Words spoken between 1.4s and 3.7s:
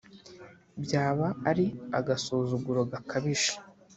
ari agasuzuguro gakabije